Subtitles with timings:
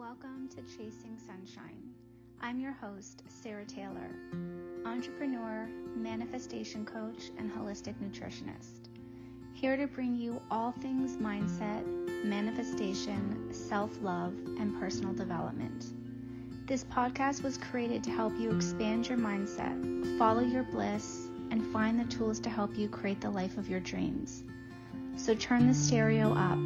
[0.00, 1.92] Welcome to Chasing Sunshine.
[2.40, 4.08] I'm your host, Sarah Taylor,
[4.86, 8.88] entrepreneur, manifestation coach, and holistic nutritionist.
[9.52, 11.84] Here to bring you all things mindset,
[12.24, 15.92] manifestation, self love, and personal development.
[16.66, 22.00] This podcast was created to help you expand your mindset, follow your bliss, and find
[22.00, 24.44] the tools to help you create the life of your dreams.
[25.16, 26.58] So turn the stereo up,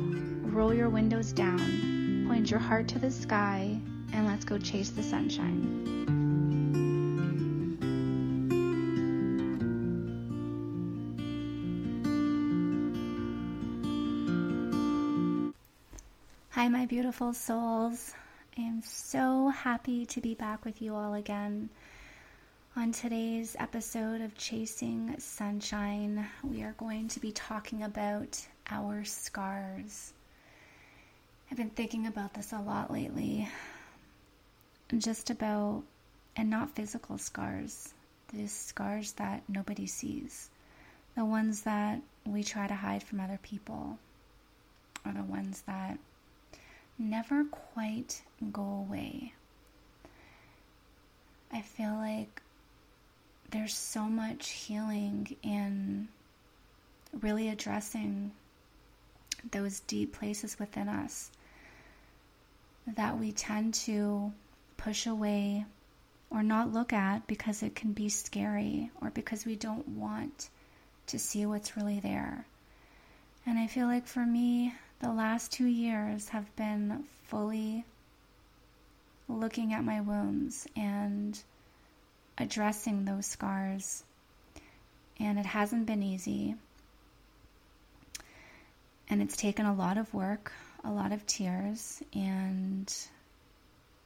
[0.54, 2.03] roll your windows down,
[2.34, 3.78] point your heart to the sky,
[4.12, 5.62] and let's go chase the sunshine.
[16.50, 18.12] Hi, my beautiful souls.
[18.58, 21.70] I am so happy to be back with you all again.
[22.74, 30.14] On today's episode of Chasing Sunshine, we are going to be talking about our scars.
[31.54, 33.48] I've been thinking about this a lot lately.
[34.98, 35.84] Just about,
[36.34, 37.94] and not physical scars,
[38.32, 40.50] the scars that nobody sees,
[41.14, 44.00] the ones that we try to hide from other people,
[45.04, 45.96] are the ones that
[46.98, 49.32] never quite go away.
[51.52, 52.42] I feel like
[53.52, 56.08] there's so much healing in
[57.20, 58.32] really addressing
[59.52, 61.30] those deep places within us
[62.86, 64.32] that we tend to
[64.76, 65.64] push away
[66.30, 70.50] or not look at because it can be scary or because we don't want
[71.06, 72.46] to see what's really there.
[73.46, 77.84] And I feel like for me, the last two years have been fully
[79.28, 81.38] looking at my wounds and
[82.38, 84.04] addressing those scars.
[85.20, 86.56] And it hasn't been easy.
[89.08, 90.52] And it's taken a lot of work,
[90.84, 92.92] a lot of tears, and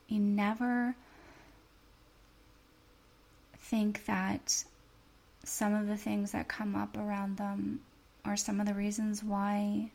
[0.09, 0.95] you never
[3.57, 4.65] think that
[5.45, 7.81] some of the things that come up around them
[8.25, 9.91] are some of the reasons why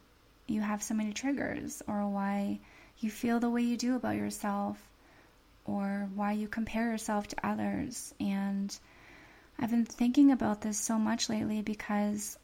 [0.48, 2.60] you have so many triggers or why
[3.00, 4.78] you feel the way you do about yourself
[5.66, 8.14] or why you compare yourself to others.
[8.20, 8.78] And
[9.58, 12.38] I've been thinking about this so much lately because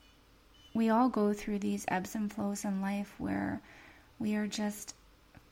[0.74, 3.62] we all go through these ebbs and flows in life where
[4.20, 4.94] we are just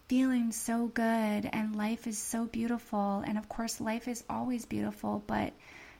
[0.08, 3.24] feeling so good and life is so beautiful.
[3.26, 5.54] And of course, life is always beautiful, but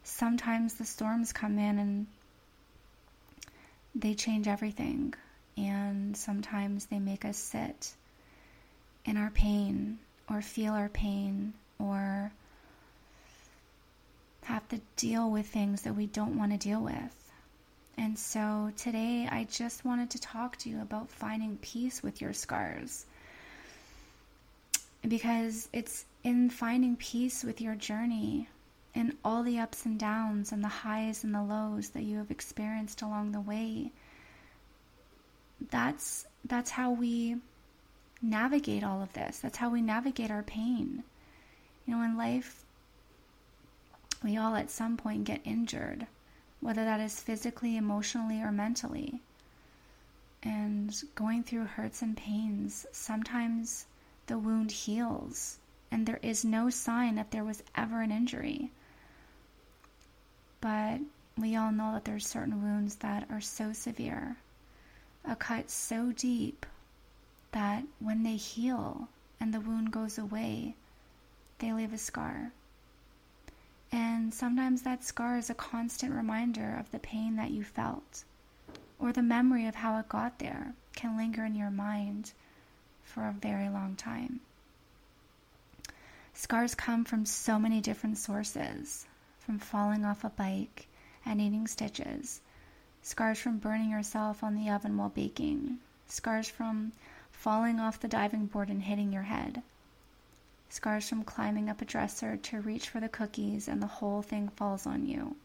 [0.04, 2.08] sometimes the storms come in and
[3.96, 5.14] they change everything
[5.58, 7.94] and sometimes they make us sit
[9.06, 9.98] in our pain
[10.30, 12.32] or feel our pain or
[14.44, 17.27] have to deal with things that we don't want to deal with.
[17.98, 22.34] And so today I just wanted to talk to you about finding peace with your
[22.34, 23.06] scars.
[25.08, 28.50] Because it's in finding peace with your journey
[28.94, 32.32] and all the ups and downs and the highs and the lows that you have
[32.32, 33.92] experienced along the way
[35.72, 37.38] that's that's how we
[38.22, 39.40] navigate all of this.
[39.40, 41.04] That's how we navigate our pain.
[41.86, 42.64] You know, in life,
[44.24, 46.08] we all at some point get injured,
[46.60, 49.22] whether that is physically, emotionally, or mentally.
[50.44, 53.86] And going through hurts and pains, sometimes
[54.28, 55.60] the wound heals,
[55.92, 58.72] and there is no sign that there was ever an injury.
[60.62, 61.02] But
[61.38, 64.38] we all know that there's certain wounds that are so severe
[65.28, 66.66] a cut so deep
[67.52, 70.76] that when they heal and the wound goes away,
[71.60, 72.52] they leave a scar.
[73.92, 78.24] And sometimes that scar is a constant reminder of the pain that you felt,
[79.00, 82.32] or the memory of how it got there can linger in your mind
[83.04, 84.42] for a very long time.
[86.34, 89.06] Scars come from so many different sources
[89.40, 90.88] from falling off a bike
[91.26, 92.42] and eating stitches
[93.08, 96.92] scars from burning yourself on the oven while baking, scars from
[97.32, 99.62] falling off the diving board and hitting your head,
[100.70, 104.50] scars from climbing up a dresser to reach for the cookies and the whole thing
[104.50, 105.36] falls on you,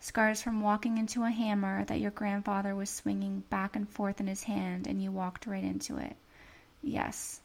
[0.00, 4.26] scars from walking into a hammer that your grandfather was swinging back and forth in
[4.26, 6.16] his hand and you walked right into it.
[6.82, 7.40] Yes,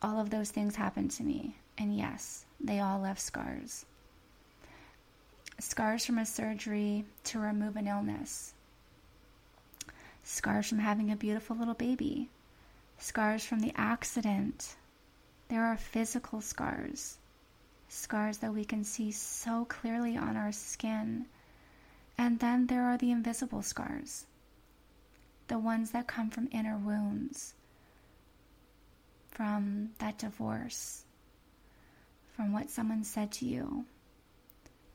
[0.00, 3.84] all of those things happened to me, and yes, they all left scars.
[5.58, 8.54] Scars from a surgery to remove an illness,
[10.22, 12.28] scars from having a beautiful little baby,
[12.98, 14.76] scars from the accident.
[15.48, 17.18] There are physical scars,
[17.88, 21.26] scars that we can see so clearly on our skin.
[22.18, 24.26] And then there are the invisible scars,
[25.48, 27.54] the ones that come from inner wounds,
[29.30, 31.04] from that divorce,
[32.32, 33.84] from what someone said to you,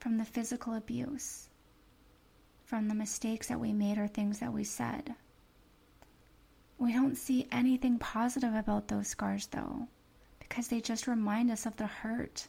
[0.00, 1.48] from the physical abuse,
[2.64, 5.14] from the mistakes that we made or things that we said.
[6.78, 9.86] We don't see anything positive about those scars, though,
[10.52, 12.46] because they just remind us of the hurt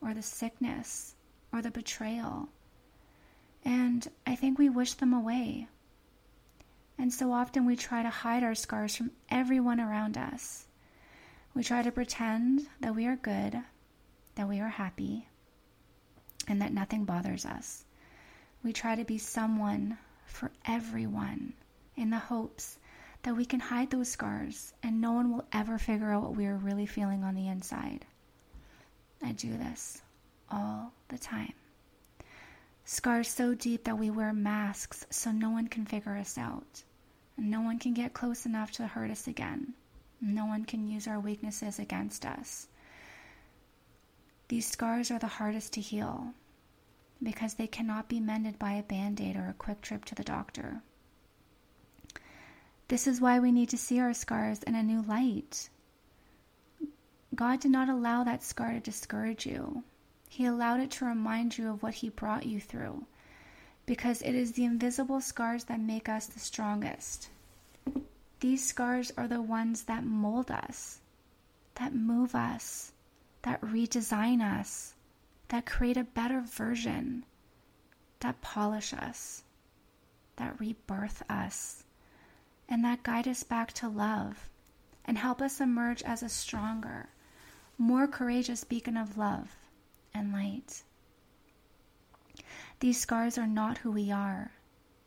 [0.00, 1.14] or the sickness
[1.52, 2.48] or the betrayal.
[3.62, 5.68] And I think we wish them away.
[6.96, 10.64] And so often we try to hide our scars from everyone around us.
[11.54, 13.60] We try to pretend that we are good,
[14.36, 15.28] that we are happy,
[16.48, 17.84] and that nothing bothers us.
[18.64, 21.52] We try to be someone for everyone
[21.96, 22.78] in the hopes
[23.22, 26.46] that we can hide those scars and no one will ever figure out what we
[26.46, 28.04] are really feeling on the inside.
[29.22, 30.02] I do this
[30.50, 31.52] all the time.
[32.84, 36.82] Scars so deep that we wear masks so no one can figure us out.
[37.36, 39.74] No one can get close enough to hurt us again.
[40.20, 42.66] No one can use our weaknesses against us.
[44.48, 46.34] These scars are the hardest to heal
[47.22, 50.24] because they cannot be mended by a band aid or a quick trip to the
[50.24, 50.82] doctor.
[52.92, 55.70] This is why we need to see our scars in a new light.
[57.34, 59.82] God did not allow that scar to discourage you.
[60.28, 63.06] He allowed it to remind you of what He brought you through,
[63.86, 67.30] because it is the invisible scars that make us the strongest.
[68.40, 71.00] These scars are the ones that mold us,
[71.76, 72.92] that move us,
[73.40, 74.92] that redesign us,
[75.48, 77.24] that create a better version,
[78.20, 79.44] that polish us,
[80.36, 81.81] that rebirth us
[82.72, 84.48] and that guide us back to love
[85.04, 87.06] and help us emerge as a stronger,
[87.76, 89.54] more courageous beacon of love
[90.14, 90.82] and light.
[92.80, 94.52] These scars are not who we are,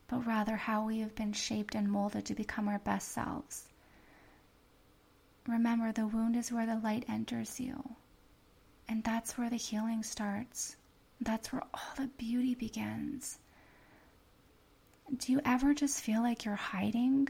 [0.08, 3.68] but rather how we have been shaped and molded to become our best selves.
[5.48, 7.96] Remember, the wound is where the light enters you,
[8.88, 10.76] and that's where the healing starts.
[11.20, 13.40] That's where all the beauty begins.
[15.18, 17.30] Do you ever just feel like you're hiding?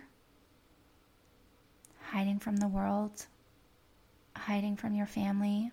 [2.11, 3.25] Hiding from the world,
[4.35, 5.71] hiding from your family,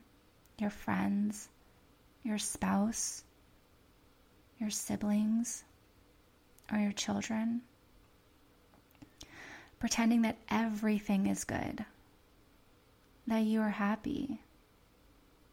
[0.58, 1.48] your friends,
[2.22, 3.24] your spouse,
[4.58, 5.64] your siblings,
[6.72, 7.62] or your children.
[9.78, 11.84] Pretending that everything is good,
[13.26, 14.40] that you are happy,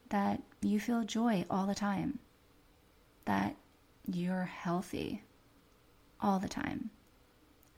[0.09, 2.19] that you feel joy all the time,
[3.25, 3.55] that
[4.05, 5.23] you're healthy
[6.21, 6.89] all the time,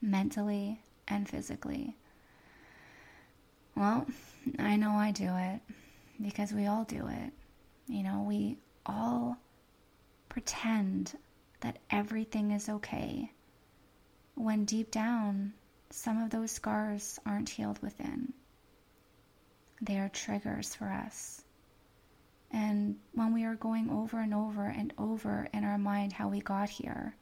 [0.01, 1.95] mentally and physically.
[3.75, 4.05] Well,
[4.59, 5.61] I know I do it
[6.21, 7.33] because we all do it.
[7.87, 9.37] You know, we all
[10.29, 11.17] pretend
[11.61, 13.31] that everything is okay
[14.35, 15.53] when deep down,
[15.89, 18.33] some of those scars aren't healed within.
[19.81, 21.43] They are triggers for us.
[22.51, 26.41] And when we are going over and over and over in our mind how we
[26.41, 27.15] got here,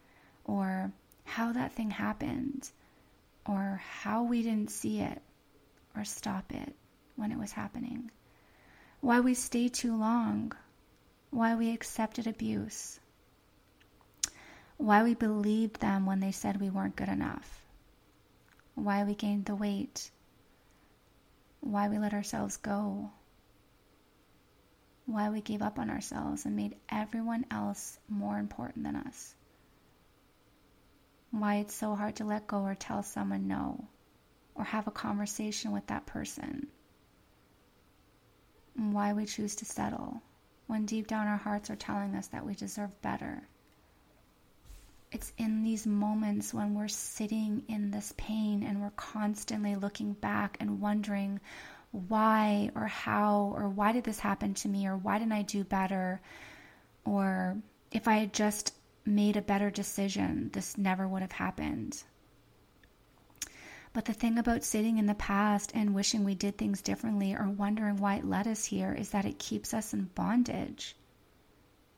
[0.46, 0.92] or
[1.24, 2.70] how that thing happened,
[3.46, 5.22] or how we didn't see it,
[6.00, 6.74] or stop it
[7.18, 8.10] when it was happening,
[9.02, 10.54] why we stayed too long,
[11.30, 13.02] why we accepted abuse,
[14.78, 17.62] why we believed them when they said we weren't good enough,
[18.76, 20.10] why we gained the weight,
[21.60, 23.12] why we let ourselves go,
[25.06, 29.36] why we gave up on ourselves and made everyone else more important than us,
[31.32, 33.86] why it's so hard to let go or tell someone no
[34.60, 36.68] or have a conversation with that person.
[38.78, 40.22] And why we choose to settle
[40.68, 43.42] when deep down our hearts are telling us that we deserve better.
[45.12, 50.58] It's in these moments when we're sitting in this pain and we're constantly looking back
[50.60, 51.40] and wondering
[51.92, 55.64] why or how or why did this happen to me or why didn't I do
[55.64, 56.22] better
[57.06, 57.58] or
[57.92, 58.76] if I had just
[59.06, 62.04] made a better decision, this never would have happened.
[63.92, 67.50] But the thing about sitting in the past and wishing we did things differently or
[67.50, 70.96] wondering why it led us here is that it keeps us in bondage.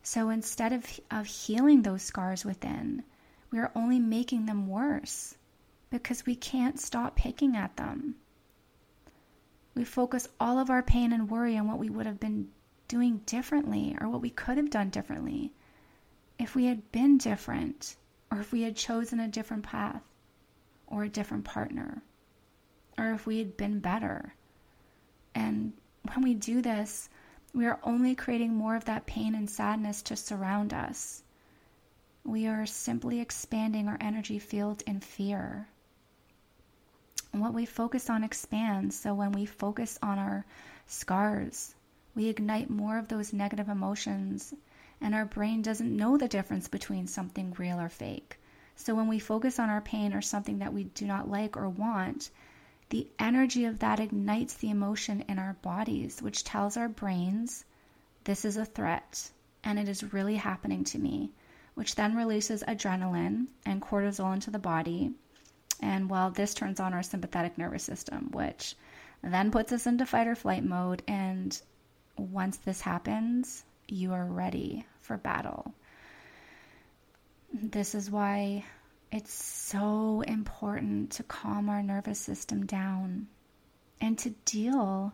[0.02, 3.04] So instead of, of healing those scars within,
[3.52, 5.36] we are only making them worse
[5.90, 8.16] because we can't stop picking at them.
[9.76, 12.50] We focus all of our pain and worry on what we would have been
[12.88, 15.52] doing differently or what we could have done differently
[16.40, 17.96] if we had been different
[18.32, 20.02] or if we had chosen a different path
[20.92, 22.04] or a different partner,
[22.98, 24.34] or if we had been better.
[25.34, 25.72] And
[26.04, 27.10] when we do this,
[27.54, 31.24] we are only creating more of that pain and sadness to surround us.
[32.26, 35.68] We are simply expanding our energy field in fear.
[37.32, 39.00] And what we focus on expands.
[39.00, 40.46] So when we focus on our
[40.88, 41.74] scars,
[42.14, 44.54] we ignite more of those negative emotions,
[45.00, 48.38] and our brain doesn't know the difference between something real or fake.
[48.84, 51.70] So when we focus on our pain or something that we do not like or
[51.70, 52.32] want,
[52.90, 57.64] the energy of that ignites the emotion in our bodies, which tells our brains,
[58.24, 59.30] this is a threat
[59.64, 61.32] and it is really happening to me,
[61.76, 65.14] which then releases adrenaline and cortisol into the body.
[65.80, 68.76] And well, this turns on our sympathetic nervous system, which
[69.22, 71.04] then puts us into fight or flight mode.
[71.08, 71.62] And
[72.18, 75.76] once this happens, you are ready for battle.
[77.54, 78.64] This is why
[79.12, 83.28] it's so important to calm our nervous system down
[84.00, 85.14] and to deal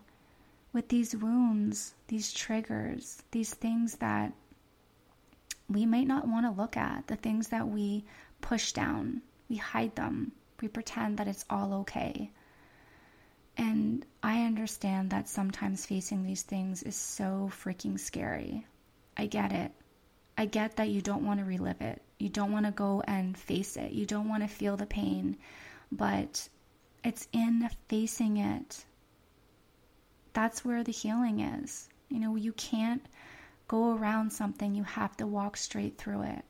[0.71, 4.33] with these wounds, these triggers, these things that
[5.67, 8.05] we might not want to look at, the things that we
[8.39, 12.29] push down, we hide them, we pretend that it's all okay.
[13.57, 18.67] And I understand that sometimes facing these things is so freaking scary.
[19.17, 19.71] I get it.
[20.37, 22.01] I get that you don't want to relive it.
[22.19, 23.91] You don't want to go and face it.
[23.91, 25.37] You don't want to feel the pain.
[25.91, 26.47] But
[27.03, 28.85] it's in facing it
[30.37, 31.89] that's where the healing is.
[32.09, 33.03] You know, you can't
[33.67, 36.45] go around something, you have to walk straight through it.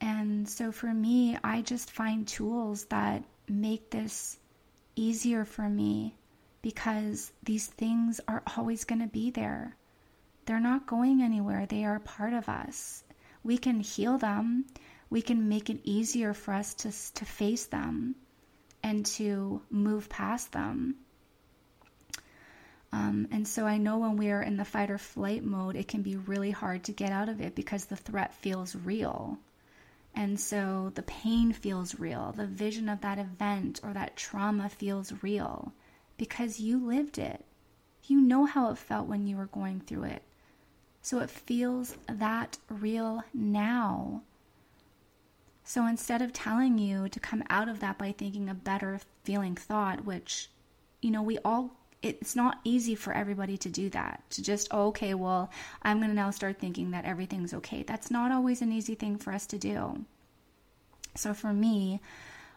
[0.00, 4.38] And so for me, I just find tools that make this
[4.96, 6.16] easier for me
[6.62, 9.76] because these things are always going to be there.
[10.46, 13.02] They're not going anywhere, they are part of us.
[13.42, 14.66] We can heal them,
[15.10, 18.16] we can make it easier for us to, to face them
[18.82, 20.96] and to move past them.
[22.92, 25.88] Um, and so I know when we are in the fight or flight mode, it
[25.88, 29.38] can be really hard to get out of it because the threat feels real.
[30.14, 32.32] And so the pain feels real.
[32.36, 35.72] The vision of that event or that trauma feels real
[36.16, 37.44] because you lived it.
[38.06, 40.22] You know how it felt when you were going through it.
[41.04, 44.22] So it feels that real now.
[45.62, 49.54] So instead of telling you to come out of that by thinking a better feeling
[49.54, 50.48] thought, which,
[51.02, 54.22] you know, we all it's not easy for everybody to do that.
[54.30, 55.50] To just, oh, okay, well,
[55.82, 57.82] I'm going to now start thinking that everything's okay.
[57.82, 60.06] That's not always an easy thing for us to do.
[61.16, 62.00] So for me,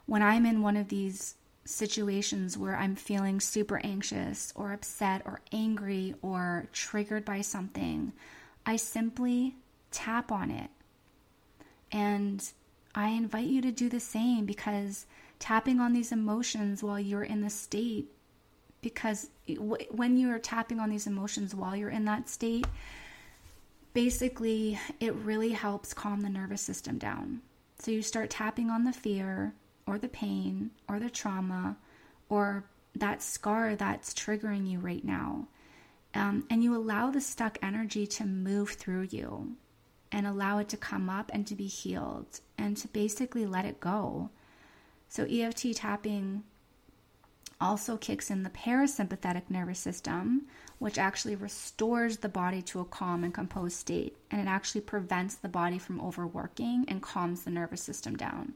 [0.06, 1.36] when I'm in one of these
[1.66, 8.13] situations where I'm feeling super anxious or upset or angry or triggered by something,
[8.67, 9.55] I simply
[9.91, 10.69] tap on it.
[11.89, 12.43] And
[12.93, 15.05] I invite you to do the same because
[15.39, 18.12] tapping on these emotions while you're in the state
[18.81, 19.29] because
[19.89, 22.67] when you're tapping on these emotions while you're in that state,
[23.93, 27.41] basically it really helps calm the nervous system down.
[27.79, 29.53] So you start tapping on the fear
[29.86, 31.77] or the pain or the trauma
[32.27, 35.47] or that scar that's triggering you right now.
[36.13, 39.55] Um, and you allow the stuck energy to move through you
[40.11, 43.79] and allow it to come up and to be healed and to basically let it
[43.79, 44.29] go.
[45.09, 46.43] So, EFT tapping
[47.59, 50.45] also kicks in the parasympathetic nervous system,
[50.79, 54.15] which actually restores the body to a calm and composed state.
[54.29, 58.53] And it actually prevents the body from overworking and calms the nervous system down.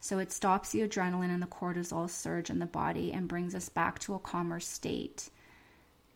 [0.00, 3.68] So it stops the adrenaline and the cortisol surge in the body and brings us
[3.68, 5.30] back to a calmer state.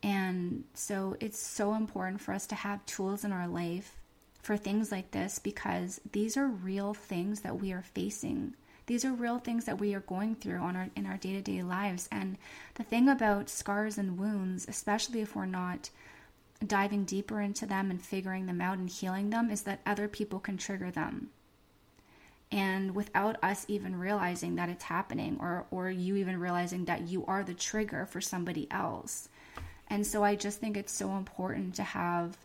[0.03, 3.99] And so it's so important for us to have tools in our life
[4.43, 8.55] for things like this because these are real things that we are facing
[8.91, 12.09] these are real things that we are going through on our in our day-to-day lives.
[12.11, 12.37] And
[12.75, 15.91] the thing about scars and wounds, especially if we're not
[16.67, 20.41] diving deeper into them and figuring them out and healing them, is that other people
[20.41, 21.31] can trigger them.
[22.51, 27.25] And without us even realizing that it's happening or or you even realizing that you
[27.27, 29.29] are the trigger for somebody else.
[29.91, 32.39] And so I just think it's so important to have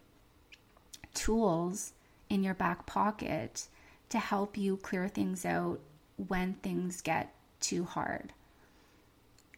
[1.13, 1.93] tools
[2.27, 3.67] in your back pocket
[4.09, 5.79] to help you clear things out
[6.17, 8.33] when things get too hard.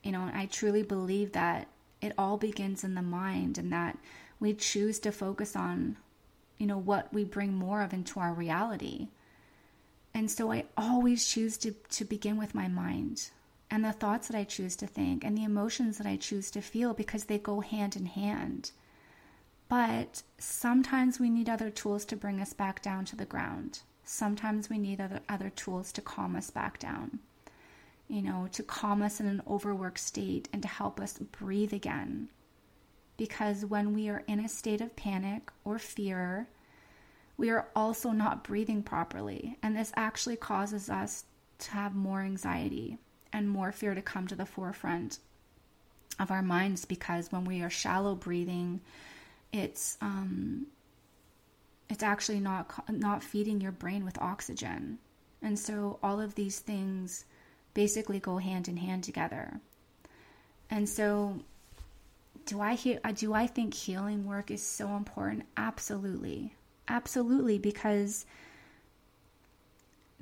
[0.04, 1.68] You know, I truly believe that
[2.02, 3.98] it all begins in the mind and that
[4.40, 5.98] we choose to focus on,
[6.58, 9.08] you know, what we bring more of into our reality.
[10.14, 13.30] And so I always choose to, to begin with my mind
[13.70, 16.62] and the thoughts that I choose to think and the emotions that I choose to
[16.62, 18.72] feel because they go hand in hand.
[19.70, 24.70] But sometimes we need other tools to bring us back down to the ground sometimes
[24.70, 27.20] we need other, other tools to calm us back down,
[28.08, 32.30] you know, to calm us in an overworked state and to help us breathe again.
[33.18, 36.48] Because when we are in a state of panic or fear,
[37.36, 39.58] we are also not breathing properly.
[39.62, 41.26] And this actually causes us
[41.60, 42.98] to have more anxiety
[43.34, 45.20] and more fear to come to the forefront
[46.20, 48.82] of our minds because when we are shallow breathing,
[49.52, 50.68] it's um,
[51.90, 55.00] it's actually not not feeding your brain with oxygen.
[55.42, 57.26] And so all of these things
[57.74, 59.60] basically go hand in hand together.
[60.70, 61.40] And so
[62.46, 65.44] do I hear do I think healing work is so important?
[65.56, 66.54] Absolutely.
[66.88, 68.26] Absolutely because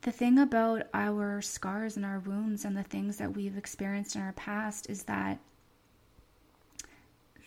[0.02, 4.22] the thing about our scars and our wounds and the things that we've experienced in
[4.22, 5.40] our past is that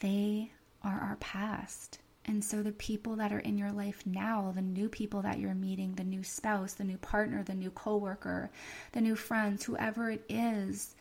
[0.00, 0.50] they
[0.82, 1.98] are our past.
[2.24, 5.54] And so the people that are in your life now, the new people that you're
[5.54, 8.50] meeting, the new spouse, the new partner, the new coworker,
[8.92, 10.94] the new friends, whoever it is,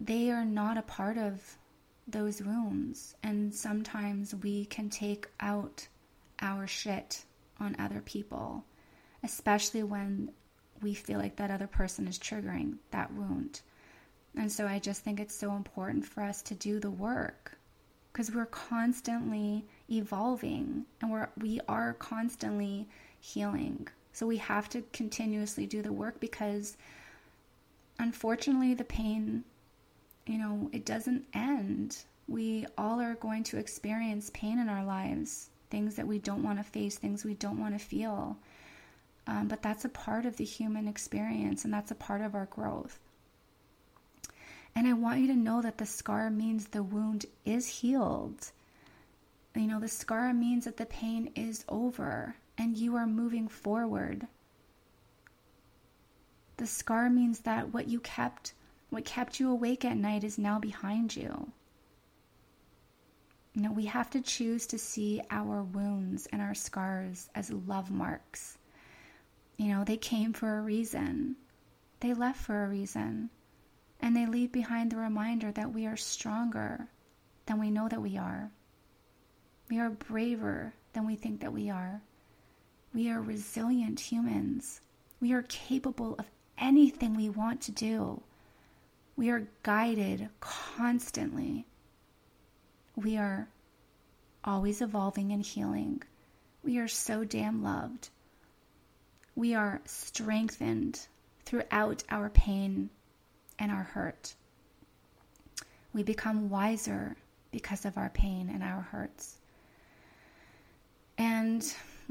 [0.00, 1.56] they are not a part of
[2.08, 3.14] those wounds.
[3.22, 5.86] And sometimes we can take out
[6.40, 7.24] our shit
[7.60, 8.64] on other people,
[9.22, 10.30] especially when
[10.82, 13.60] we feel like that other person is triggering that wound.
[14.36, 17.58] And so I just think it's so important for us to do the work
[18.12, 22.88] because we're constantly evolving and we're we are constantly
[23.20, 23.88] healing.
[24.12, 26.76] So we have to continuously do the work because
[27.98, 29.44] unfortunately the pain
[30.26, 31.98] you know, it doesn't end.
[32.28, 36.58] We all are going to experience pain in our lives, things that we don't want
[36.58, 38.36] to face, things we don't want to feel.
[39.26, 42.46] Um, but that's a part of the human experience and that's a part of our
[42.46, 42.98] growth.
[44.74, 48.50] And I want you to know that the scar means the wound is healed.
[49.54, 54.26] You know, the scar means that the pain is over and you are moving forward.
[56.56, 58.52] The scar means that what you kept,
[58.90, 61.50] what kept you awake at night is now behind you.
[63.54, 67.90] You know, we have to choose to see our wounds and our scars as love
[67.90, 68.58] marks.
[69.60, 71.36] You know, they came for a reason,
[72.00, 73.28] they left for a reason
[74.00, 76.88] and they leave behind the reminder that we are stronger
[77.44, 78.52] than we know that we are.
[79.68, 82.00] We are braver than we think that we are.
[82.94, 84.80] We are resilient humans.
[85.20, 88.22] We are capable of anything we want to do.
[89.14, 91.66] We are guided constantly.
[92.96, 93.50] We are
[94.42, 96.02] always evolving and healing.
[96.64, 98.08] We are so damn loved.
[99.40, 101.06] We are strengthened
[101.46, 102.90] throughout our pain
[103.58, 104.34] and our hurt.
[105.94, 107.16] We become wiser
[107.50, 109.38] because of our pain and our hurts.
[111.16, 111.64] And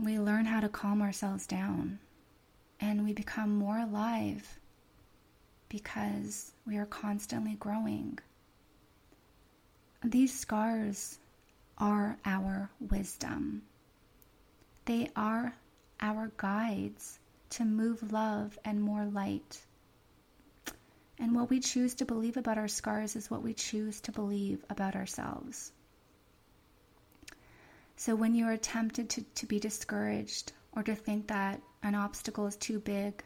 [0.03, 1.99] we learn how to calm ourselves down.
[2.79, 4.59] And we become more alive
[5.69, 8.17] because we are constantly growing.
[10.03, 11.19] These scars
[11.77, 13.61] are our wisdom.
[14.85, 15.53] They are
[16.01, 17.18] our guides
[17.51, 19.61] to move love and more light
[21.19, 24.63] and what we choose to believe about our scars is what we choose to believe
[24.69, 25.73] about ourselves.
[27.97, 32.47] So when you are tempted to, to be discouraged or to think that an obstacle
[32.47, 33.21] is too big,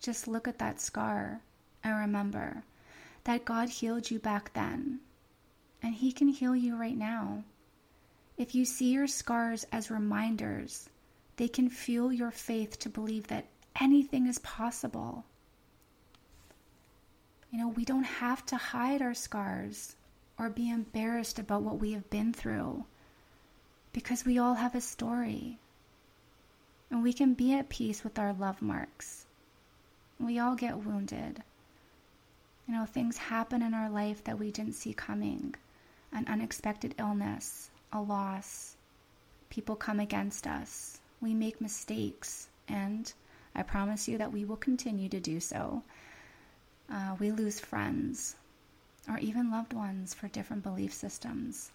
[0.00, 1.40] just look at that scar
[1.84, 2.64] and remember
[3.22, 4.98] that God healed you back then,
[5.80, 7.44] and He can heal you right now.
[8.36, 10.88] If you see your scars as reminders,
[11.36, 13.46] they can fuel your faith to believe that
[13.80, 15.24] anything is possible.
[17.50, 19.96] You know, we don't have to hide our scars
[20.38, 22.84] or be embarrassed about what we have been through
[23.92, 25.58] because we all have a story.
[26.90, 29.26] And we can be at peace with our love marks.
[30.20, 31.42] We all get wounded.
[32.66, 35.54] You know, things happen in our life that we didn't see coming
[36.12, 38.76] an unexpected illness, a loss.
[39.50, 41.00] People come against us.
[41.20, 42.48] We make mistakes.
[42.66, 43.12] And
[43.54, 45.82] I promise you that we will continue to do so.
[46.90, 48.36] Uh, we lose friends
[49.08, 51.70] or even loved ones for different belief systems.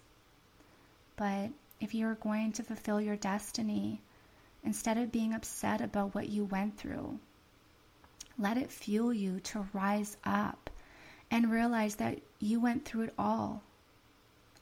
[1.16, 4.00] But if you're going to fulfill your destiny,
[4.62, 7.18] instead of being upset about what you went through,
[8.38, 10.70] let it fuel you to rise up
[11.30, 13.62] and realize that you went through it all.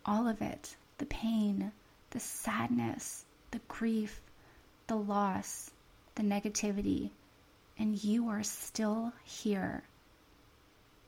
[0.05, 1.73] All of it the pain,
[2.11, 4.21] the sadness, the grief,
[4.87, 5.71] the loss,
[6.15, 7.11] the negativity,
[7.79, 9.85] and you are still here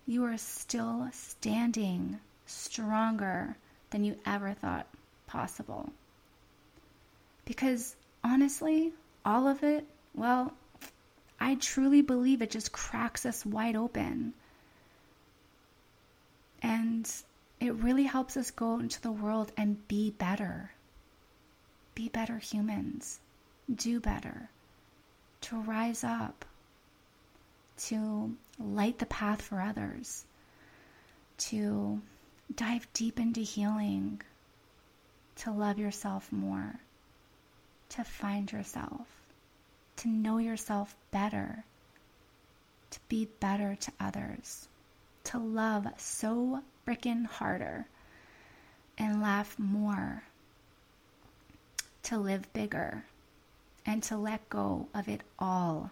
[0.07, 3.57] you are still standing stronger
[3.91, 4.87] than you ever thought
[5.27, 5.91] possible.
[7.45, 8.93] Because honestly,
[9.25, 10.53] all of it, well,
[11.41, 14.35] I truly believe it just cracks us wide open.
[16.63, 17.11] And
[17.61, 20.71] it really helps us go into the world and be better.
[21.95, 23.21] Be better humans.
[23.75, 24.51] Do better.
[25.49, 26.47] To rise up
[27.77, 30.25] to light the path for others,
[31.37, 32.01] to
[32.55, 34.23] dive deep into healing,
[35.37, 36.81] to love yourself more,
[37.91, 39.07] to find yourself,
[39.97, 41.65] to know yourself better,
[42.91, 44.69] to be better to others,
[45.25, 47.87] to love so frickin' harder
[48.97, 50.23] and laugh more,
[52.05, 53.05] to live bigger,
[53.87, 55.91] and to let go of it all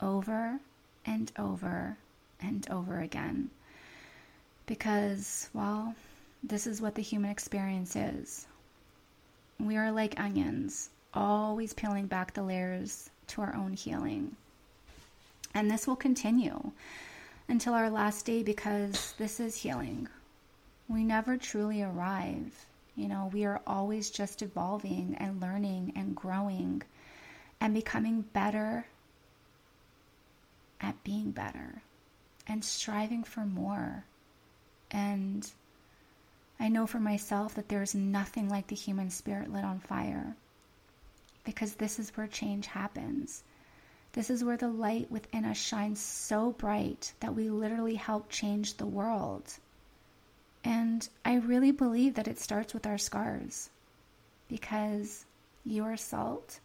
[0.00, 0.58] over
[1.04, 1.96] and over
[2.40, 3.50] and over again.
[4.66, 5.94] Because, well,
[6.42, 8.46] this is what the human experience is.
[9.58, 14.36] We are like onions, always peeling back the layers to our own healing.
[15.54, 16.72] And this will continue
[17.48, 20.08] until our last day because this is healing.
[20.88, 22.66] We never truly arrive.
[22.96, 26.82] You know, we are always just evolving and learning and growing
[27.60, 28.86] and becoming better
[30.80, 31.82] at being better
[32.46, 34.04] and striving for more.
[34.90, 35.50] And
[36.58, 40.36] I know for myself that there is nothing like the human spirit lit on fire
[41.44, 43.42] because this is where change happens.
[44.12, 48.78] This is where the light within us shines so bright that we literally help change
[48.78, 49.58] the world.
[50.66, 53.70] And I really believe that it starts with our scars
[54.48, 55.24] because
[55.64, 56.58] you are salt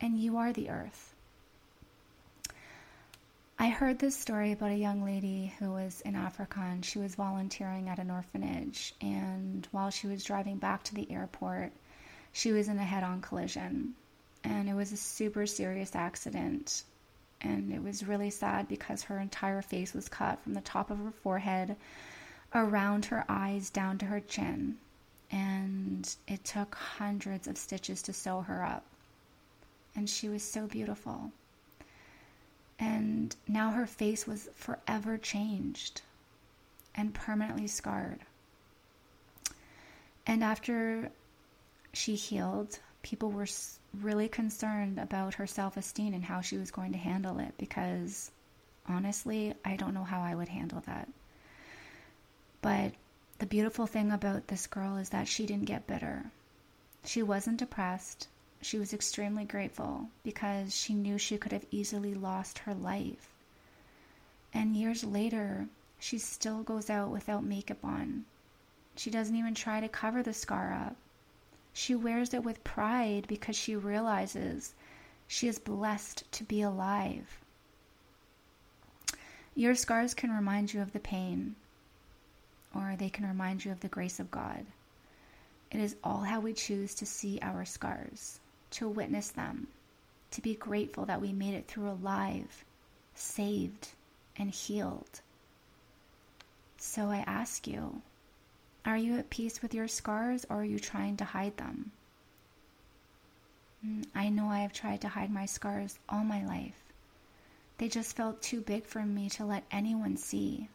[0.00, 1.12] and you are the earth.
[3.58, 7.16] I heard this story about a young lady who was in Africa and she was
[7.16, 8.94] volunteering at an orphanage.
[9.00, 11.72] And while she was driving back to the airport,
[12.32, 13.94] she was in a head on collision.
[14.44, 16.84] And it was a super serious accident.
[17.40, 20.98] And it was really sad because her entire face was cut from the top of
[20.98, 21.74] her forehead,
[22.54, 24.78] around her eyes, down to her chin.
[25.30, 28.84] And it took hundreds of stitches to sew her up.
[29.94, 31.32] And she was so beautiful
[32.82, 36.02] and now her face was forever changed
[36.96, 38.18] and permanently scarred.
[40.26, 41.10] And after
[41.92, 43.46] she healed, people were
[44.00, 48.32] really concerned about her self esteem and how she was going to handle it because
[48.88, 51.08] honestly, I don't know how I would handle that.
[52.62, 52.94] But
[53.38, 56.30] the beautiful thing about this girl is that she didn't get bitter.
[57.04, 58.28] She wasn't depressed
[58.64, 63.28] she was extremely grateful because she knew she could have easily lost her life.
[64.54, 65.66] And years later,
[65.98, 68.24] she still goes out without makeup on.
[68.94, 70.96] She doesn't even try to cover the scar up.
[71.72, 74.74] She wears it with pride because she realizes
[75.26, 77.40] she is blessed to be alive.
[79.56, 81.56] Your scars can remind you of the pain,
[82.74, 84.66] or they can remind you of the grace of God.
[85.70, 88.40] It is all how we choose to see our scars
[88.72, 89.68] to witness them,
[90.30, 92.64] to be grateful that we made it through alive,
[93.14, 93.88] saved,
[94.36, 95.20] and healed.
[96.78, 98.02] So I ask you,
[98.84, 101.92] are you at peace with your scars or are you trying to hide them?
[103.86, 106.82] Mm, I know I have tried to hide my scars all my life.
[107.78, 110.68] They just felt too big for me to let anyone see.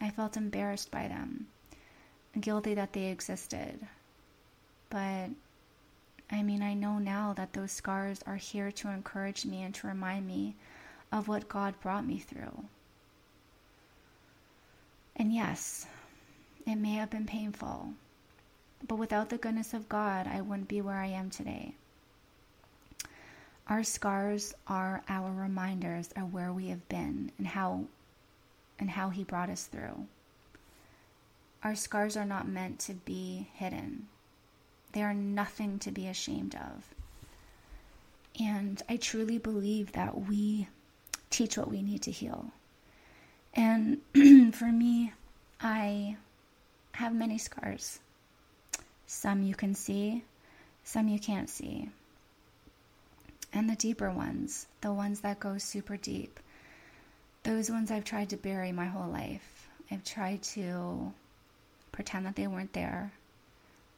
[0.00, 1.46] I felt embarrassed by them,
[2.40, 3.86] guilty that they existed.
[4.88, 5.30] But
[6.30, 9.88] I mean, I know now that those scars are here to encourage me and to
[9.88, 10.54] remind me
[11.12, 12.64] of what God brought me through.
[15.16, 15.86] And yes,
[16.66, 17.94] it may have been painful,
[18.86, 21.74] but without the goodness of God, I wouldn't be where I am today.
[23.66, 27.84] Our scars are our reminders of where we have been and how
[28.80, 30.06] and how he brought us through.
[31.62, 34.08] Our scars are not meant to be hidden.
[34.92, 36.94] They are nothing to be ashamed of.
[38.40, 40.66] And I truly believe that we
[41.28, 42.46] teach what we need to heal.
[43.54, 43.98] And
[44.54, 45.12] for me,
[45.60, 46.16] I
[46.92, 48.00] have many scars.
[49.06, 50.24] Some you can see,
[50.84, 51.90] some you can't see.
[53.52, 56.40] And the deeper ones, the ones that go super deep,
[57.42, 59.68] those ones I've tried to bury my whole life.
[59.90, 61.12] I've tried to
[61.92, 63.12] pretend that they weren't there.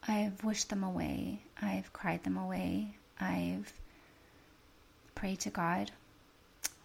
[0.07, 1.41] I've wished them away.
[1.61, 2.95] I've cried them away.
[3.21, 3.73] I've
[5.15, 5.91] prayed to God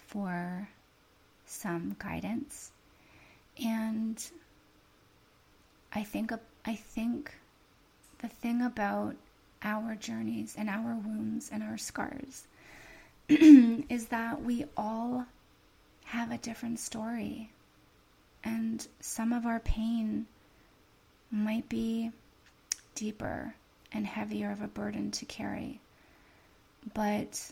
[0.08, 0.68] for
[1.46, 2.72] some guidance.
[3.64, 4.24] And
[5.94, 6.32] I think
[6.66, 7.34] I think
[8.20, 9.16] the thing about
[9.64, 12.46] our journeys and our wounds and our scars
[13.30, 15.26] is that we all
[16.08, 17.50] have a different story.
[18.44, 20.26] And some of our pain
[21.30, 22.12] might be
[22.96, 23.54] deeper
[23.92, 25.82] and heavier of a burden to carry.
[26.94, 27.52] But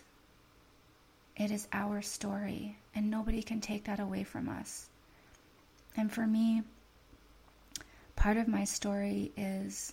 [1.36, 4.88] it is our story, and nobody can take that away from us.
[5.94, 6.62] And for me,
[8.16, 9.92] part of my story is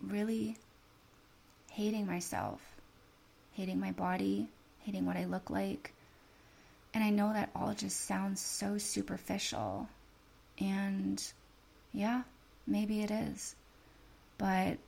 [0.00, 0.56] really
[1.72, 2.60] hating myself,
[3.54, 4.46] hating my body,
[4.84, 5.92] hating what I look like.
[6.96, 9.86] And I know that all just sounds so superficial.
[10.58, 11.22] And
[11.92, 12.22] yeah,
[12.66, 13.54] maybe it is.
[14.38, 14.78] But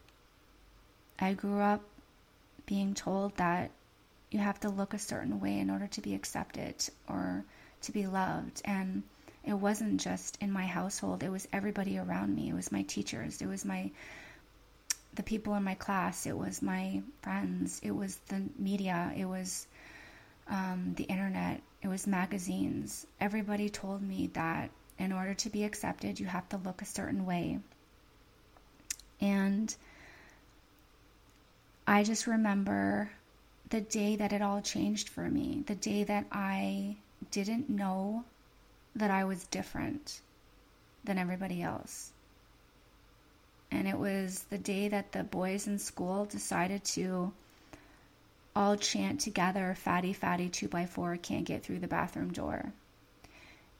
[1.18, 1.83] I grew up
[2.64, 3.73] being told that
[4.31, 6.77] you have to look a certain way in order to be accepted
[7.11, 7.44] or
[7.83, 8.62] to be loved.
[8.64, 9.03] And
[9.44, 12.49] it wasn't just in my household, it was everybody around me.
[12.49, 13.90] It was my teachers, it was my
[15.12, 19.66] the people in my class, it was my friends, it was the media, it was
[20.49, 23.07] um, the internet, it was magazines.
[23.21, 27.25] Everybody told me that in order to be accepted, you have to look a certain
[27.25, 27.59] way.
[29.21, 29.75] And
[31.87, 33.11] I just remember
[33.71, 36.97] the day that it all changed for me, the day that I
[37.31, 38.25] didn't know
[38.97, 40.21] that I was different
[41.05, 42.13] than everybody else.
[43.71, 47.33] And it was the day that the boys in school decided to
[48.59, 52.73] all chant together, Fatty, Fatty, 2 by 4 can't get through the bathroom door.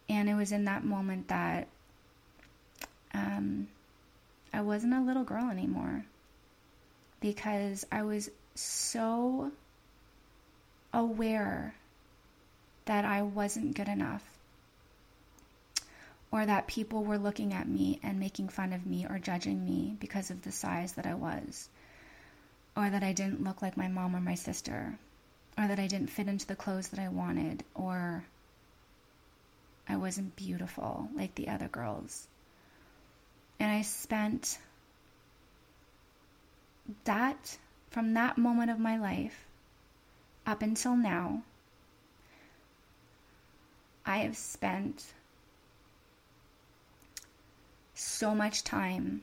[0.09, 1.67] And it was in that moment that
[3.13, 3.67] um,
[4.53, 6.05] I wasn't a little girl anymore
[7.19, 9.51] because I was so
[10.93, 11.75] aware
[12.85, 14.23] that I wasn't good enough
[16.31, 19.97] or that people were looking at me and making fun of me or judging me
[19.99, 21.69] because of the size that I was,
[22.79, 24.97] or that I didn't look like my mom or my sister,
[25.59, 28.25] or that I didn't fit into the clothes that I wanted, or
[29.89, 32.29] I wasn't beautiful like the other girls.
[33.59, 34.61] And I spent
[37.03, 37.59] that,
[37.91, 39.45] from that moment of my life
[40.47, 41.43] up until now,
[44.07, 45.05] I have spent
[47.95, 49.23] so much time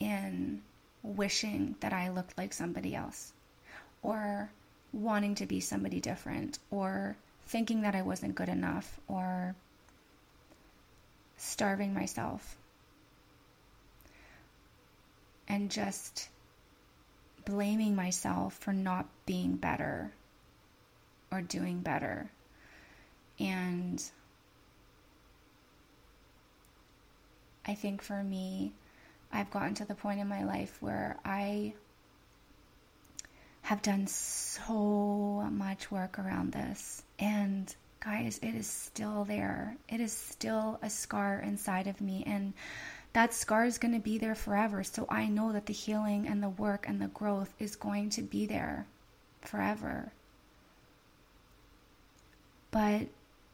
[0.00, 0.62] in
[1.02, 3.32] wishing that I looked like somebody else,
[4.02, 4.50] or
[4.92, 9.54] wanting to be somebody different, or thinking that I wasn't good enough, or
[11.36, 12.56] starving myself
[15.48, 16.28] and just
[17.44, 20.12] blaming myself for not being better
[21.32, 22.30] or doing better.
[23.38, 24.02] And
[27.66, 28.72] I think for me,
[29.32, 31.74] I've gotten to the point in my life where I
[33.62, 37.02] have done so much work around this.
[37.18, 39.76] And guys, it is still there.
[39.88, 42.24] It is still a scar inside of me.
[42.26, 42.54] And
[43.12, 44.82] that scar is going to be there forever.
[44.82, 48.22] So I know that the healing and the work and the growth is going to
[48.22, 48.86] be there
[49.42, 50.12] forever.
[52.70, 53.08] But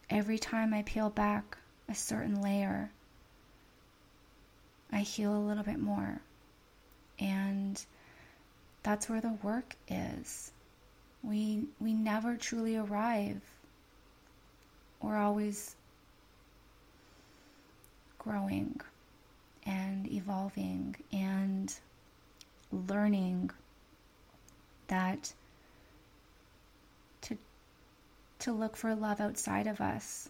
[0.09, 1.57] every time I peel back
[1.89, 2.91] a certain layer,
[4.91, 6.21] I heal a little bit more.
[7.19, 7.83] And
[8.83, 10.51] that's where the work is.
[11.23, 13.41] We we never truly arrive
[15.01, 15.75] we're always
[18.17, 18.79] growing
[19.65, 21.73] and evolving and
[22.71, 23.51] learning
[24.87, 25.33] that
[27.21, 27.37] to
[28.39, 30.29] to look for love outside of us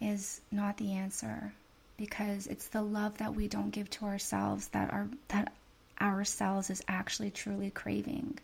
[0.00, 1.52] is not the answer
[1.96, 5.52] because it's the love that we don't give to ourselves that our that
[6.00, 8.38] ourselves is actually truly craving.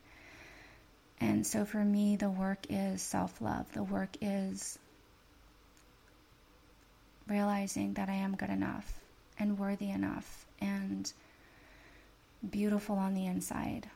[1.21, 3.71] And so for me, the work is self love.
[3.73, 4.79] The work is
[7.29, 9.01] realizing that I am good enough
[9.39, 11.13] and worthy enough and
[12.49, 13.89] beautiful on the inside.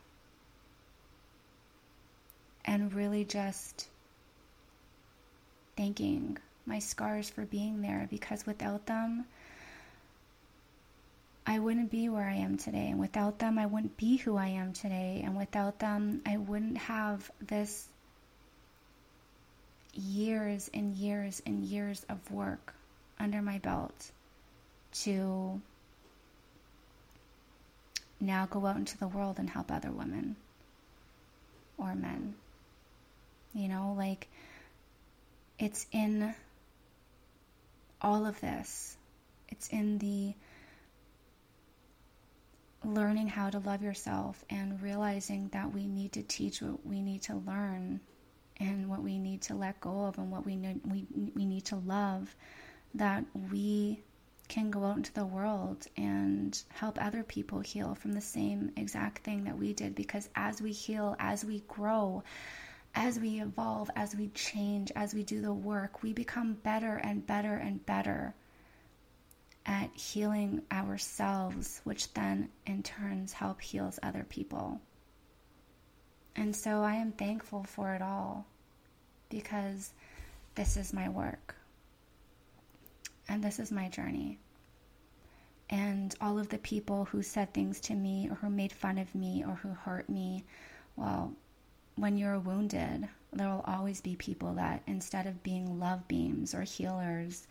[2.65, 3.87] And really just
[5.75, 9.25] thanking my scars for being there because without them,
[11.45, 12.87] I wouldn't be where I am today.
[12.89, 15.21] And without them, I wouldn't be who I am today.
[15.25, 17.87] And without them, I wouldn't have this
[19.93, 22.73] years and years and years of work
[23.19, 24.11] under my belt
[24.91, 25.61] to
[28.19, 30.35] now go out into the world and help other women
[31.77, 32.35] or men.
[33.53, 34.27] You know, like
[35.59, 36.33] it's in
[38.01, 38.95] all of this,
[39.49, 40.33] it's in the
[42.85, 47.21] learning how to love yourself and realizing that we need to teach what we need
[47.23, 47.99] to learn
[48.59, 51.65] and what we need to let go of and what we need, we, we need
[51.65, 52.35] to love
[52.93, 54.03] that we
[54.47, 59.23] can go out into the world and help other people heal from the same exact
[59.23, 59.95] thing that we did.
[59.95, 62.23] Because as we heal as we grow
[62.95, 67.25] as we evolve as we change as we do the work we become better and
[67.25, 68.35] better and better
[69.65, 74.81] at healing ourselves, which then in turns help heals other people.
[76.35, 78.45] And so I am thankful for it all
[79.29, 79.91] because
[80.55, 81.55] this is my work
[83.27, 84.39] and this is my journey.
[85.69, 89.13] And all of the people who said things to me or who made fun of
[89.15, 90.43] me or who hurt me,
[90.95, 91.33] well,
[91.95, 96.61] when you're wounded, there will always be people that instead of being love beams or
[96.61, 97.47] healers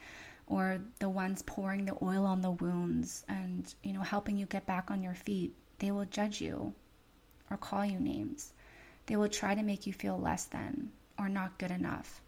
[0.47, 4.67] or the ones pouring the oil on the wounds and you know helping you get
[4.67, 6.75] back on your feet, they will judge you
[7.51, 8.53] or call you names.
[9.07, 12.21] They will try to make you feel less than or not good enough.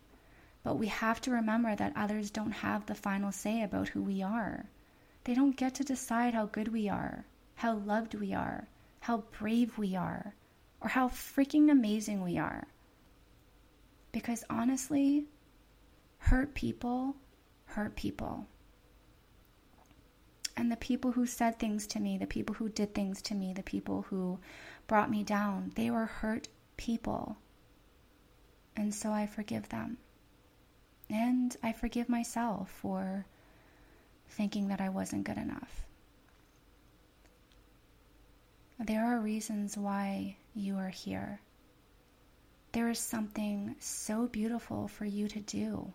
[0.62, 4.22] But we have to remember that others don't have the final say about who we
[4.22, 4.66] are.
[5.24, 8.68] They don't get to decide how good we are, how loved we are,
[9.00, 10.34] how brave we are,
[10.80, 12.66] or how freaking amazing we are.
[14.12, 15.26] Because honestly,
[16.18, 17.16] hurt people
[17.66, 18.46] hurt people.
[20.56, 23.52] And the people who said things to me, the people who did things to me,
[23.52, 24.38] the people who
[24.86, 27.36] brought me down, they were hurt people.
[28.76, 29.98] And so I forgive them.
[31.10, 33.26] And I forgive myself for
[34.30, 35.84] thinking that I wasn't good enough.
[38.78, 41.40] There are reasons why you are here.
[42.72, 45.92] There is something so beautiful for you to do.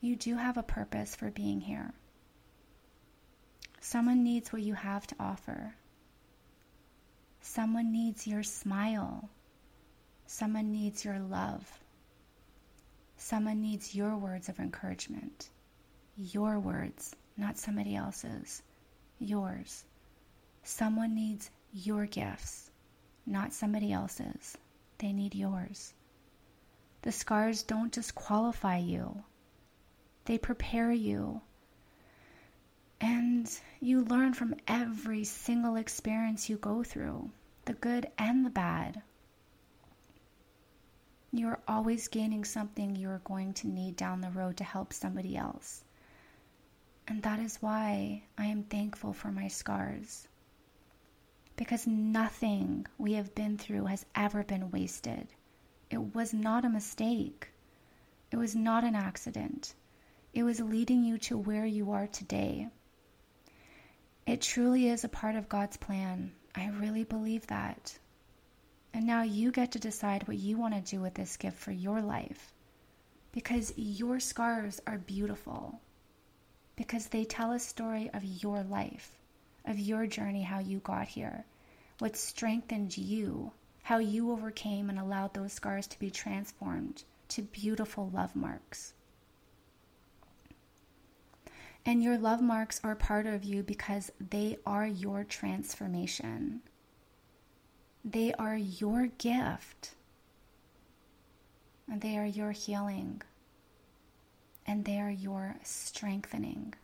[0.00, 1.92] You do have a purpose for being here.
[3.80, 5.74] Someone needs what you have to offer.
[7.40, 9.30] Someone needs your smile.
[10.26, 11.80] Someone needs your love.
[13.16, 15.48] Someone needs your words of encouragement.
[16.16, 18.62] Your words, not somebody else's.
[19.18, 19.84] Yours.
[20.62, 22.70] Someone needs your gifts,
[23.24, 24.58] not somebody else's.
[24.98, 25.94] They need yours.
[27.02, 29.22] The scars don't disqualify you,
[30.26, 31.40] they prepare you.
[33.00, 37.30] And you learn from every single experience you go through,
[37.64, 39.02] the good and the bad.
[41.32, 45.84] You're always gaining something you're going to need down the road to help somebody else.
[47.08, 50.28] And that is why I am thankful for my scars
[51.56, 55.26] because nothing we have been through has ever been wasted.
[55.90, 57.48] It was not a mistake.
[58.30, 59.74] It was not an accident.
[60.36, 62.68] It was leading you to where you are today.
[64.26, 66.30] It truly is a part of God's plan.
[66.54, 67.98] I really believe that.
[68.92, 71.72] And now you get to decide what you want to do with this gift for
[71.72, 72.52] your life.
[73.32, 75.80] Because your scars are beautiful.
[76.76, 79.10] Because they tell a story of your life
[79.64, 81.46] of your journey, how you got here,
[81.98, 88.10] what strengthened you, how you overcame and allowed those scars to be transformed to beautiful
[88.12, 88.92] love marks.
[91.88, 96.62] And your love marks are part of you because they are your transformation.
[98.04, 99.92] They are your gift.
[101.88, 103.22] And they are your healing.
[104.66, 106.74] And they are your strengthening.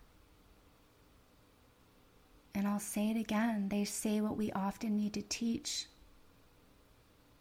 [2.55, 5.87] And I'll say it again they say what we often need to teach,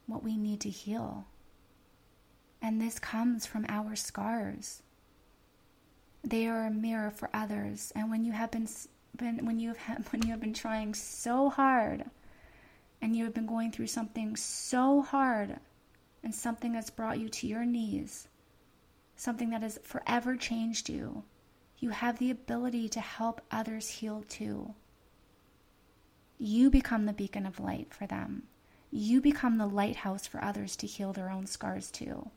[0.07, 1.27] what we need to heal.
[2.61, 4.83] And this comes from our scars.
[6.25, 7.93] They are a mirror for others.
[7.97, 8.69] And when you have been,
[9.17, 12.05] been when you have when you have been trying so hard
[13.01, 15.59] and you have been going through something so hard
[16.23, 18.29] and something that's brought you to your knees,
[19.17, 21.25] something that has forever changed you,
[21.79, 24.75] you have the ability to help others heal too.
[26.39, 28.45] You become the beacon of light for them.
[28.93, 32.31] You become the lighthouse for others to heal their own scars too.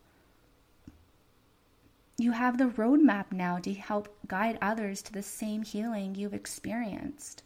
[2.17, 7.43] You have the roadmap now to help guide others to the same healing you've experienced.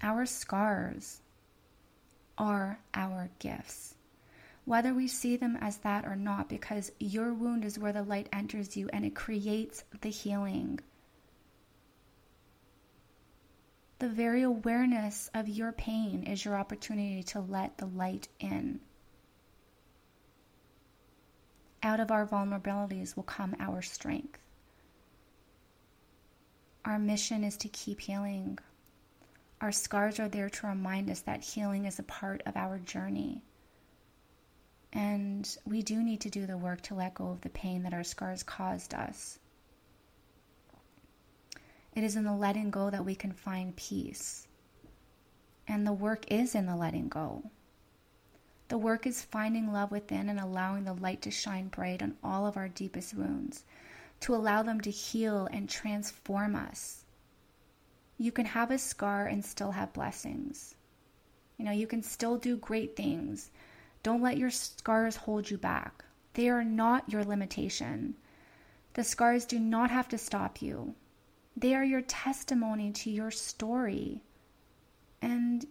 [0.00, 1.20] Our scars
[2.38, 3.96] are our gifts.
[4.64, 8.28] Whether we see them as that or not, because your wound is where the light
[8.32, 10.78] enters you and it creates the healing.
[13.98, 18.80] The very awareness of your pain is your opportunity to let the light in.
[21.82, 24.38] Out of our vulnerabilities will come our strength.
[26.84, 28.58] Our mission is to keep healing.
[29.60, 33.42] Our scars are there to remind us that healing is a part of our journey.
[34.92, 37.94] And we do need to do the work to let go of the pain that
[37.94, 39.38] our scars caused us.
[41.94, 44.46] It is in the letting go that we can find peace.
[45.66, 47.42] And the work is in the letting go.
[48.70, 52.46] The work is finding love within and allowing the light to shine bright on all
[52.46, 53.64] of our deepest wounds.
[54.20, 57.04] to allow them to heal and transform us.
[58.16, 60.76] You can have a scar and still have blessings.
[61.56, 63.50] You know, you can still do great things.
[64.04, 66.04] Don't let your scars hold you back.
[66.34, 68.14] They are not your limitation.
[68.94, 70.94] The scars do not have to stop you.
[71.56, 74.22] They are your testimony to your story.
[75.20, 75.66] And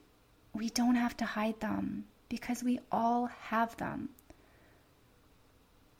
[0.52, 4.10] we don't have to hide them because we all have them.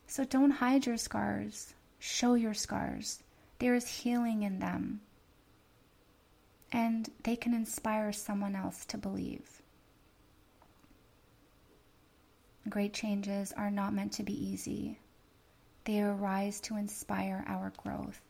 [0.06, 3.22] So don't hide your scars, show your scars.
[3.58, 5.00] There is healing in them.
[6.72, 9.60] And they can inspire someone else to believe.
[12.68, 14.98] Great changes are not meant to be easy,
[15.84, 18.20] they arise to inspire our growth.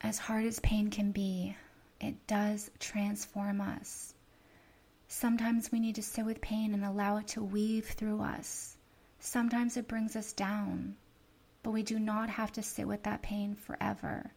[0.00, 1.56] As hard as pain can be,
[2.00, 4.14] it does transform us.
[5.08, 8.76] Sometimes we need to sit with pain and allow it to weave through us.
[9.20, 10.96] Sometimes it brings us down,
[11.62, 14.32] but we do not have to sit with that pain forever.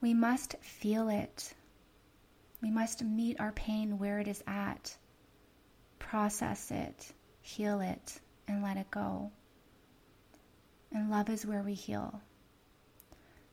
[0.00, 1.54] We must feel it.
[2.60, 4.96] We must meet our pain where it is at,
[5.98, 9.30] process it, heal it, and let it go.
[10.92, 12.20] And love is where we heal.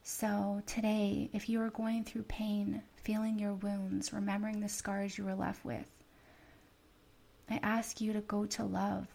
[0.04, 5.26] So, today, if you are going through pain, feeling your wounds, remembering the scars you
[5.26, 5.90] were left with,
[7.50, 9.08] I ask you to go to love,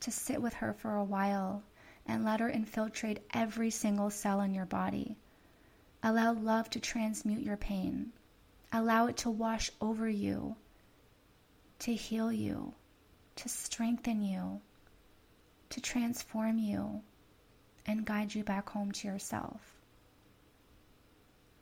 [0.00, 1.62] to sit with her for a while
[2.06, 5.16] and let her infiltrate every single cell in your body.
[6.02, 8.12] Allow love to transmute your pain.
[8.72, 10.56] Allow it to wash over you,
[11.80, 12.74] to heal you,
[13.36, 14.60] to strengthen you,
[15.70, 17.02] to transform you
[17.86, 19.60] and guide you back home to yourself.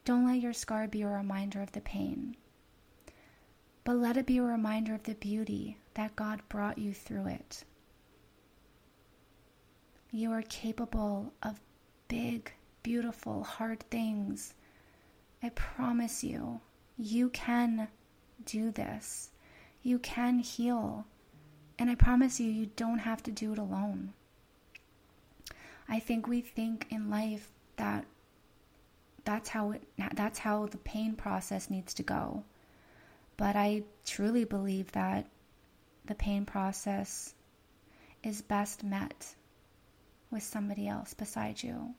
[0.04, 2.36] Don't let your scar be a reminder of the pain,
[3.84, 7.64] but let it be a reminder of the beauty that God brought you through it.
[10.10, 11.60] You are capable of
[12.08, 12.52] big,
[12.82, 14.54] beautiful, hard things.
[15.42, 16.60] I promise you,
[16.98, 17.88] you can
[18.44, 19.30] do this.
[19.82, 21.06] You can heal.
[21.78, 24.12] And I promise you, you don't have to do it alone.
[25.88, 28.04] I think we think in life that
[29.24, 29.82] that's how it
[30.14, 32.44] that's how the pain process needs to go.
[33.40, 35.26] But I truly believe that
[36.04, 37.32] the pain process
[38.22, 39.34] is best met
[40.30, 41.94] with somebody else beside you.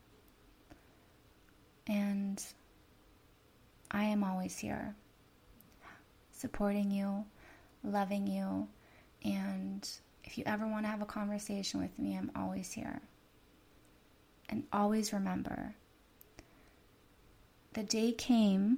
[1.87, 2.39] And
[3.89, 4.93] I am always here,
[6.31, 7.25] supporting you,
[7.83, 8.67] loving you,
[9.25, 9.89] and
[10.23, 13.01] if you ever want to have a conversation with me, I'm always here.
[14.47, 15.73] And always remember
[17.73, 18.77] the day came,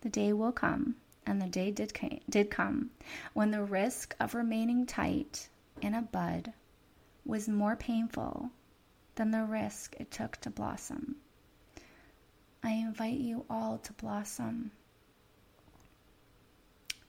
[0.00, 0.96] the day will come,
[1.26, 1.92] and the day did,
[2.30, 2.90] did come
[3.34, 5.48] when the risk of remaining tight
[5.82, 6.52] in a bud
[7.24, 8.50] was more painful
[9.16, 11.16] than the risk it took to blossom.
[12.62, 14.70] I invite you all to blossom.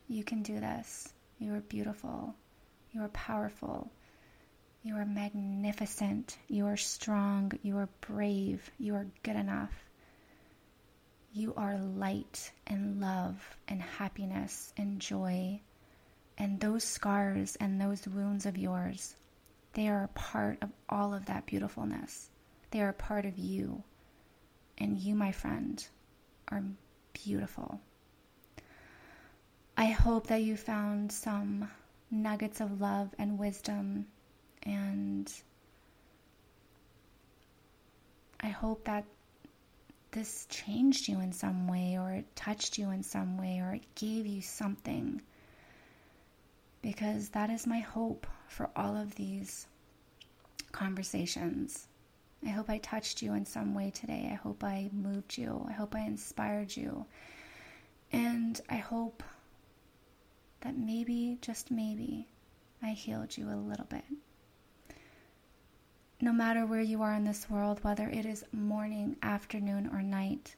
[0.07, 1.13] You can do this.
[1.39, 2.33] You are beautiful.
[2.91, 3.91] You are powerful.
[4.83, 6.37] You are magnificent.
[6.47, 7.51] You are strong.
[7.61, 8.69] You are brave.
[8.79, 9.86] You are good enough.
[11.33, 15.61] You are light and love and happiness and joy.
[16.37, 19.15] And those scars and those wounds of yours,
[19.73, 22.29] they are a part of all of that beautifulness.
[22.71, 23.83] They are a part of you.
[24.77, 25.85] And you, my friend,
[26.49, 26.63] are
[27.13, 27.79] beautiful.
[29.75, 31.69] I hope that you found some
[32.09, 34.07] nuggets of love and wisdom
[34.63, 35.31] and
[38.39, 39.05] I hope that
[40.11, 43.95] this changed you in some way, or it touched you in some way, or it
[43.95, 45.21] gave you something.
[46.81, 49.67] Because that is my hope for all of these
[50.71, 51.87] conversations.
[52.45, 54.29] I hope I touched you in some way today.
[54.31, 55.65] I hope I moved you.
[55.67, 57.05] I hope I inspired you.
[58.11, 59.23] And I hope
[60.61, 62.27] that maybe, just maybe,
[62.81, 64.05] I healed you a little bit
[66.19, 70.55] no matter where you are in this world, whether it is morning, afternoon, or night,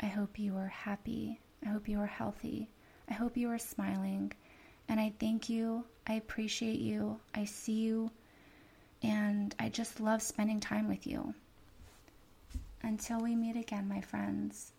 [0.00, 1.40] I hope you are happy.
[1.64, 2.68] I hope you are healthy.
[3.08, 4.32] I hope you are smiling.
[4.88, 5.84] And I thank you.
[6.06, 7.18] I appreciate you.
[7.34, 8.10] I see you.
[9.02, 11.34] And I just love spending time with you.
[12.82, 14.72] Until we meet again, my friends,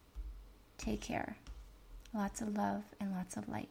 [0.78, 1.38] take care.
[2.14, 3.70] Lots of love and lots of light.